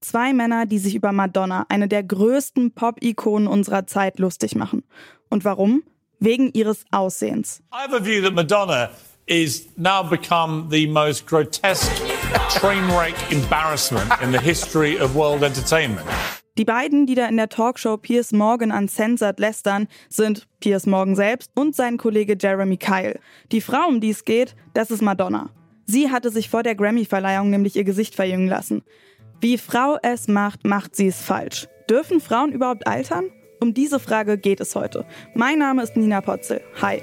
[0.00, 4.84] Zwei Männer, die sich über Madonna, eine der größten Pop-Ikonen unserer Zeit, lustig machen.
[5.28, 5.82] Und warum?
[6.20, 7.62] Wegen ihres Aussehens.
[7.72, 8.90] I have a view that Madonna
[9.26, 11.90] is now become the most grotesque
[12.48, 16.06] train wreck embarrassment in the history of world entertainment.
[16.58, 21.50] Die beiden, die da in der Talkshow Piers Morgan uncensored lästern, sind Piers Morgan selbst
[21.54, 23.18] und sein Kollege Jeremy Kyle.
[23.52, 25.50] Die Frau, um die es geht, das ist Madonna.
[25.86, 28.82] Sie hatte sich vor der Grammy-Verleihung nämlich ihr Gesicht verjüngen lassen.
[29.40, 31.68] Wie Frau es macht, macht sie es falsch.
[31.88, 33.30] Dürfen Frauen überhaupt altern?
[33.60, 35.06] Um diese Frage geht es heute.
[35.34, 36.60] Mein Name ist Nina Potzel.
[36.82, 37.00] Hi.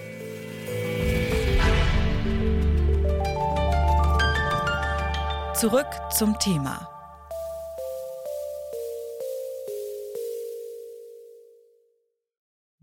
[5.53, 6.94] Zurück zum Thema.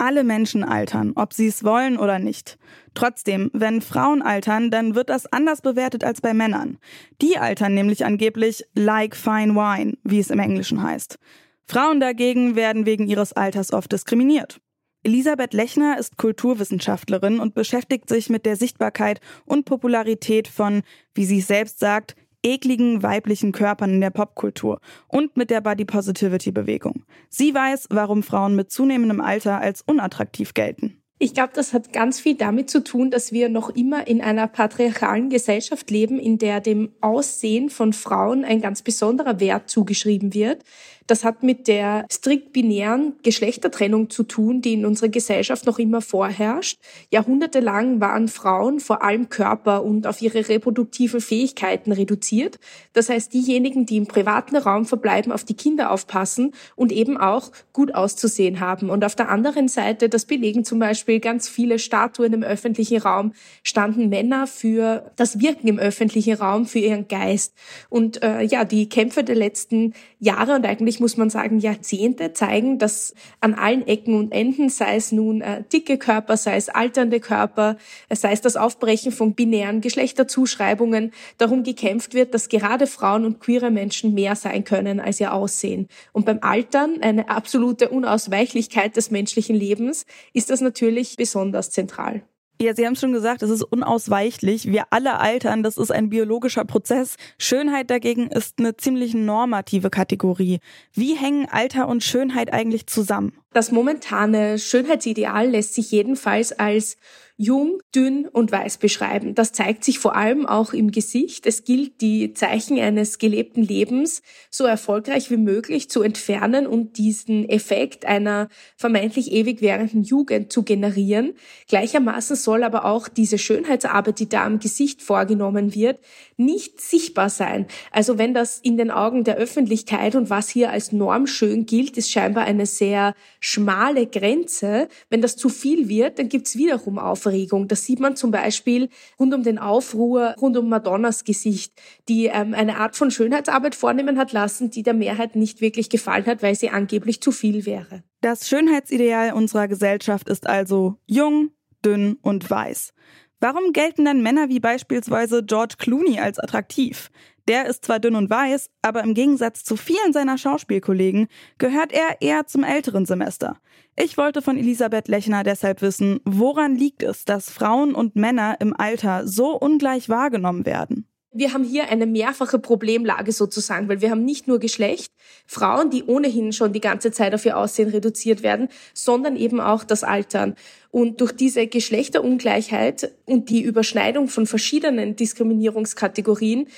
[0.02, 2.58] Alle Menschen altern, ob sie es wollen oder nicht.
[2.92, 6.78] Trotzdem, wenn Frauen altern, dann wird das anders bewertet als bei Männern.
[7.20, 11.20] Die altern nämlich angeblich like fine wine, wie es im Englischen heißt.
[11.68, 14.60] Frauen dagegen werden wegen ihres Alters oft diskriminiert.
[15.04, 20.82] Elisabeth Lechner ist Kulturwissenschaftlerin und beschäftigt sich mit der Sichtbarkeit und Popularität von,
[21.14, 25.84] wie sie es selbst sagt, ekligen weiblichen Körpern in der Popkultur und mit der Body
[25.84, 27.04] Positivity Bewegung.
[27.28, 31.02] Sie weiß, warum Frauen mit zunehmendem Alter als unattraktiv gelten.
[31.24, 34.48] Ich glaube, das hat ganz viel damit zu tun, dass wir noch immer in einer
[34.48, 40.64] patriarchalen Gesellschaft leben, in der dem Aussehen von Frauen ein ganz besonderer Wert zugeschrieben wird.
[41.06, 46.00] Das hat mit der strikt binären Geschlechtertrennung zu tun, die in unserer Gesellschaft noch immer
[46.00, 46.78] vorherrscht.
[47.10, 52.58] Jahrhundertelang waren Frauen vor allem Körper und auf ihre reproduktiven Fähigkeiten reduziert.
[52.92, 57.50] Das heißt, diejenigen, die im privaten Raum verbleiben, auf die Kinder aufpassen und eben auch
[57.72, 58.90] gut auszusehen haben.
[58.90, 63.32] Und auf der anderen Seite, das belegen zum Beispiel ganz viele Statuen im öffentlichen Raum,
[63.62, 67.54] standen Männer für das Wirken im öffentlichen Raum, für ihren Geist.
[67.88, 72.78] Und äh, ja, die Kämpfe der letzten Jahre und eigentlich muss man sagen Jahrzehnte zeigen,
[72.78, 77.20] dass an allen Ecken und Enden, sei es nun äh, dicke Körper, sei es alternde
[77.20, 77.76] Körper,
[78.08, 83.40] äh, sei es das Aufbrechen von binären Geschlechterzuschreibungen, darum gekämpft wird, dass gerade Frauen und
[83.40, 85.88] queere Menschen mehr sein können als ihr Aussehen.
[86.12, 92.22] Und beim Altern, eine absolute Unausweichlichkeit des menschlichen Lebens, ist das natürlich besonders zentral.
[92.62, 94.70] Ja, Sie haben es schon gesagt, es ist unausweichlich.
[94.70, 97.16] Wir alle altern, das ist ein biologischer Prozess.
[97.36, 100.60] Schönheit dagegen ist eine ziemlich normative Kategorie.
[100.92, 103.41] Wie hängen Alter und Schönheit eigentlich zusammen?
[103.52, 106.96] Das momentane Schönheitsideal lässt sich jedenfalls als
[107.36, 109.34] jung, dünn und weiß beschreiben.
[109.34, 111.46] Das zeigt sich vor allem auch im Gesicht.
[111.46, 117.48] Es gilt, die Zeichen eines gelebten Lebens so erfolgreich wie möglich zu entfernen und diesen
[117.48, 121.32] Effekt einer vermeintlich ewig währenden Jugend zu generieren.
[121.68, 125.98] Gleichermaßen soll aber auch diese Schönheitsarbeit, die da am Gesicht vorgenommen wird,
[126.36, 127.66] nicht sichtbar sein.
[127.90, 131.96] Also wenn das in den Augen der Öffentlichkeit und was hier als Norm schön gilt,
[131.96, 134.88] ist scheinbar eine sehr schmale Grenze.
[135.10, 137.68] Wenn das zu viel wird, dann gibt's wiederum Aufregung.
[137.68, 138.88] Das sieht man zum Beispiel
[139.18, 141.74] rund um den Aufruhr, rund um Madonnas Gesicht,
[142.08, 146.24] die ähm, eine Art von Schönheitsarbeit vornehmen hat lassen, die der Mehrheit nicht wirklich gefallen
[146.26, 148.04] hat, weil sie angeblich zu viel wäre.
[148.20, 151.50] Das Schönheitsideal unserer Gesellschaft ist also jung,
[151.84, 152.94] dünn und weiß.
[153.40, 157.10] Warum gelten dann Männer wie beispielsweise George Clooney als attraktiv?
[157.48, 162.20] Der ist zwar dünn und weiß, aber im Gegensatz zu vielen seiner Schauspielkollegen gehört er
[162.20, 163.58] eher zum älteren Semester.
[163.96, 168.74] Ich wollte von Elisabeth Lechner deshalb wissen, woran liegt es, dass Frauen und Männer im
[168.74, 171.06] Alter so ungleich wahrgenommen werden?
[171.34, 175.10] Wir haben hier eine mehrfache Problemlage sozusagen, weil wir haben nicht nur Geschlecht,
[175.46, 179.82] Frauen, die ohnehin schon die ganze Zeit auf ihr Aussehen reduziert werden, sondern eben auch
[179.82, 180.56] das Altern.
[180.90, 186.68] Und durch diese Geschlechterungleichheit und die Überschneidung von verschiedenen Diskriminierungskategorien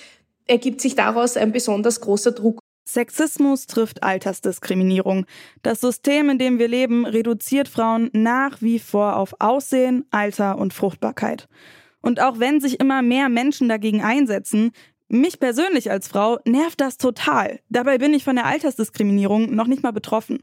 [0.47, 2.59] ergibt sich daraus ein besonders großer Druck.
[2.87, 5.25] Sexismus trifft Altersdiskriminierung.
[5.63, 10.75] Das System, in dem wir leben, reduziert Frauen nach wie vor auf Aussehen, Alter und
[10.75, 11.49] Fruchtbarkeit.
[12.03, 14.73] Und auch wenn sich immer mehr Menschen dagegen einsetzen,
[15.09, 17.61] mich persönlich als Frau nervt das total.
[17.71, 20.43] Dabei bin ich von der Altersdiskriminierung noch nicht mal betroffen.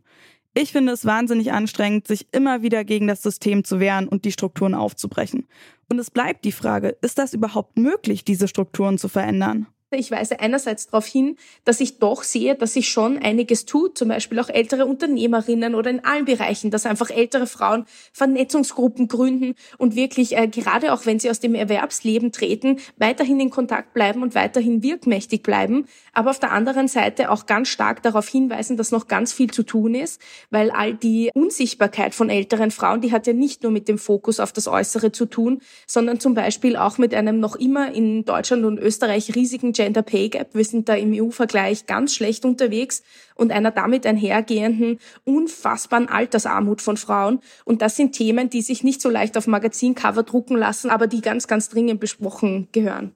[0.53, 4.31] Ich finde es wahnsinnig anstrengend, sich immer wieder gegen das System zu wehren und die
[4.31, 5.47] Strukturen aufzubrechen.
[5.89, 9.67] Und es bleibt die Frage, ist das überhaupt möglich, diese Strukturen zu verändern?
[9.93, 11.35] Ich weise einerseits darauf hin,
[11.65, 15.89] dass ich doch sehe, dass sich schon einiges tut, zum Beispiel auch ältere Unternehmerinnen oder
[15.89, 17.83] in allen Bereichen, dass einfach ältere Frauen
[18.13, 23.49] Vernetzungsgruppen gründen und wirklich, äh, gerade auch wenn sie aus dem Erwerbsleben treten, weiterhin in
[23.49, 25.87] Kontakt bleiben und weiterhin wirkmächtig bleiben.
[26.13, 29.63] Aber auf der anderen Seite auch ganz stark darauf hinweisen, dass noch ganz viel zu
[29.63, 30.21] tun ist,
[30.51, 34.39] weil all die Unsichtbarkeit von älteren Frauen, die hat ja nicht nur mit dem Fokus
[34.39, 38.63] auf das Äußere zu tun, sondern zum Beispiel auch mit einem noch immer in Deutschland
[38.63, 40.53] und Österreich riesigen Gender Pay Gap.
[40.53, 43.01] Wir sind da im EU-Vergleich ganz schlecht unterwegs
[43.33, 47.39] und einer damit einhergehenden unfassbaren Altersarmut von Frauen.
[47.65, 51.21] Und das sind Themen, die sich nicht so leicht auf Magazincover drucken lassen, aber die
[51.21, 53.13] ganz, ganz dringend besprochen gehören.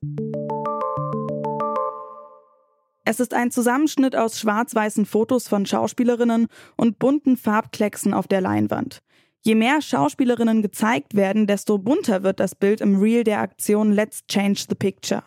[3.03, 6.47] Es ist ein Zusammenschnitt aus schwarz-weißen Fotos von Schauspielerinnen
[6.77, 9.03] und bunten Farbklecksen auf der Leinwand.
[9.43, 14.25] Je mehr Schauspielerinnen gezeigt werden, desto bunter wird das Bild im Reel der Aktion Let's
[14.25, 15.21] Change the Picture.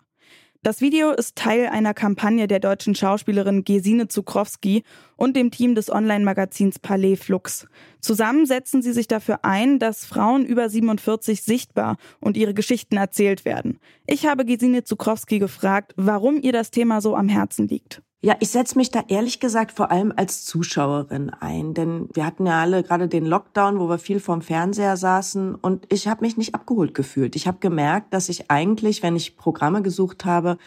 [0.61, 4.83] Das Video ist Teil einer Kampagne der deutschen Schauspielerin Gesine Zukrowski
[5.15, 7.65] und dem Team des Online-Magazins Palais Flux.
[8.01, 13.45] Zusammen setzen sie sich dafür ein, dass Frauen über 47 sichtbar und ihre Geschichten erzählt
[13.45, 13.79] werden.
[14.05, 18.01] Ich habe Gesine Zukrowski gefragt, warum ihr das Thema so am Herzen liegt.
[18.21, 22.45] Ja, ich setze mich da ehrlich gesagt vor allem als Zuschauerin ein, denn wir hatten
[22.45, 26.35] ja alle gerade den Lockdown, wo wir viel vorm Fernseher saßen und ich habe mich
[26.35, 27.37] nicht abgeholt gefühlt.
[27.37, 30.57] Ich habe gemerkt, dass ich eigentlich, wenn ich Programme gesucht habe,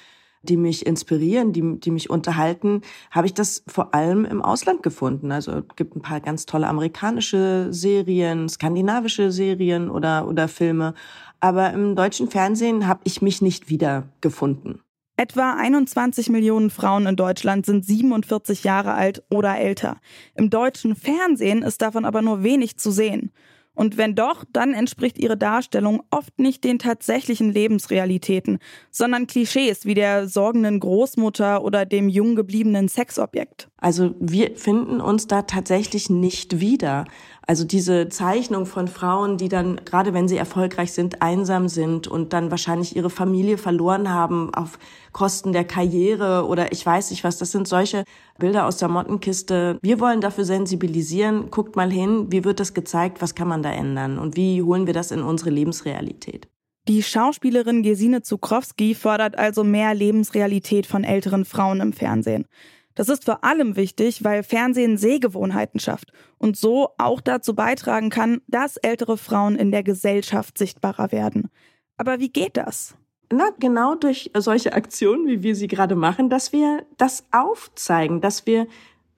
[0.40, 5.31] die mich inspirieren, die, die mich unterhalten, habe ich das vor allem im Ausland gefunden.
[5.31, 10.94] Also es gibt ein paar ganz tolle amerikanische Serien, skandinavische Serien oder, oder Filme.
[11.40, 14.81] Aber im deutschen Fernsehen habe ich mich nicht wiedergefunden.
[15.22, 20.00] Etwa 21 Millionen Frauen in Deutschland sind 47 Jahre alt oder älter.
[20.34, 23.30] Im deutschen Fernsehen ist davon aber nur wenig zu sehen.
[23.72, 28.58] Und wenn doch, dann entspricht ihre Darstellung oft nicht den tatsächlichen Lebensrealitäten,
[28.90, 33.69] sondern Klischees wie der sorgenden Großmutter oder dem jung gebliebenen Sexobjekt.
[33.82, 37.05] Also wir finden uns da tatsächlich nicht wieder.
[37.49, 42.32] Also diese Zeichnung von Frauen, die dann, gerade wenn sie erfolgreich sind, einsam sind und
[42.32, 44.79] dann wahrscheinlich ihre Familie verloren haben auf
[45.11, 48.05] Kosten der Karriere oder ich weiß nicht was, das sind solche
[48.38, 49.81] Bilder aus der Mottenkiste.
[49.82, 53.73] Wir wollen dafür sensibilisieren, guckt mal hin, wie wird das gezeigt, was kann man da
[53.73, 56.46] ändern und wie holen wir das in unsere Lebensrealität.
[56.87, 62.46] Die Schauspielerin Gesine Zukrowski fordert also mehr Lebensrealität von älteren Frauen im Fernsehen.
[62.94, 68.40] Das ist vor allem wichtig, weil Fernsehen Sehgewohnheiten schafft und so auch dazu beitragen kann,
[68.48, 71.48] dass ältere Frauen in der Gesellschaft sichtbarer werden.
[71.96, 72.96] Aber wie geht das?
[73.30, 78.46] Na, genau durch solche Aktionen, wie wir sie gerade machen, dass wir das aufzeigen, dass
[78.46, 78.66] wir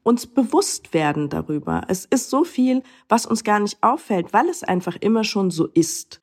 [0.04, 1.82] uns bewusst werden darüber.
[1.88, 5.66] Es ist so viel, was uns gar nicht auffällt, weil es einfach immer schon so
[5.66, 6.20] ist.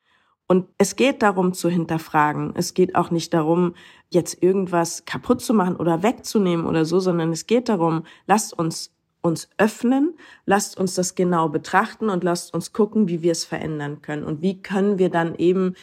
[0.52, 2.52] Und es geht darum zu hinterfragen.
[2.58, 3.74] Es geht auch nicht darum,
[4.10, 8.94] jetzt irgendwas kaputt zu machen oder wegzunehmen oder so, sondern es geht darum, lasst uns
[9.22, 10.14] uns öffnen,
[10.46, 14.42] lasst uns das genau betrachten und lasst uns gucken, wie wir es verändern können und
[14.42, 15.76] wie können wir dann eben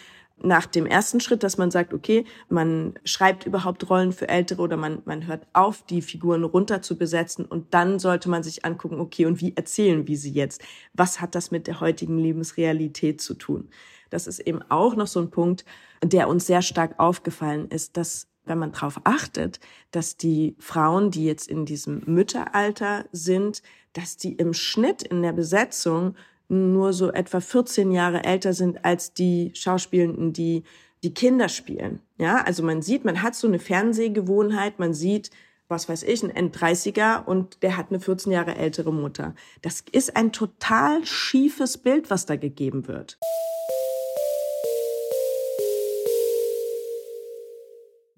[0.42, 4.76] nach dem ersten Schritt, dass man sagt, okay, man schreibt überhaupt Rollen für Ältere oder
[4.76, 9.00] man, man hört auf, die Figuren runter zu besetzen und dann sollte man sich angucken,
[9.00, 10.62] okay, und wie erzählen wir sie jetzt?
[10.92, 13.70] Was hat das mit der heutigen Lebensrealität zu tun?
[14.10, 15.64] Das ist eben auch noch so ein Punkt,
[16.02, 19.60] der uns sehr stark aufgefallen ist, dass wenn man darauf achtet,
[19.90, 23.62] dass die Frauen, die jetzt in diesem Mütteralter sind,
[23.92, 26.14] dass die im Schnitt in der Besetzung
[26.48, 30.64] nur so etwa 14 Jahre älter sind als die Schauspielenden, die
[31.02, 32.00] die Kinder spielen.
[32.16, 35.30] Ja, also man sieht, man hat so eine Fernsehgewohnheit, man sieht,
[35.68, 39.34] was weiß ich, ein End-30er und der hat eine 14 Jahre ältere Mutter.
[39.62, 43.18] Das ist ein total schiefes Bild, was da gegeben wird.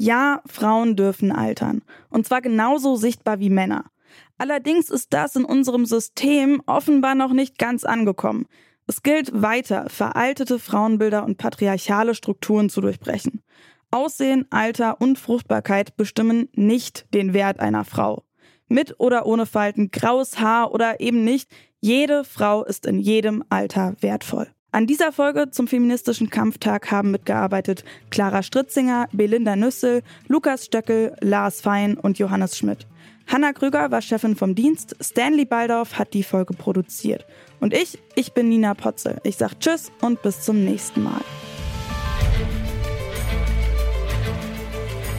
[0.02, 1.82] Ja, Frauen dürfen altern.
[2.08, 3.84] Und zwar genauso sichtbar wie Männer.
[4.38, 8.46] Allerdings ist das in unserem System offenbar noch nicht ganz angekommen.
[8.86, 13.42] Es gilt weiter, veraltete Frauenbilder und patriarchale Strukturen zu durchbrechen.
[13.90, 18.24] Aussehen, Alter und Fruchtbarkeit bestimmen nicht den Wert einer Frau.
[18.68, 23.96] Mit oder ohne Falten, graues Haar oder eben nicht, jede Frau ist in jedem Alter
[24.00, 24.48] wertvoll.
[24.72, 31.60] An dieser Folge zum feministischen Kampftag haben mitgearbeitet Clara Stritzinger, Belinda Nüssel, Lukas Stöckel, Lars
[31.60, 32.86] Fein und Johannes Schmidt.
[33.26, 37.26] Hanna Krüger war Chefin vom Dienst, Stanley Baldorf hat die Folge produziert.
[37.58, 39.20] Und ich, ich bin Nina Potzel.
[39.24, 41.20] Ich sag Tschüss und bis zum nächsten Mal.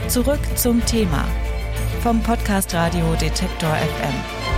[0.08, 1.26] Zurück zum Thema
[2.02, 4.51] vom Podcast Radio Detektor FM.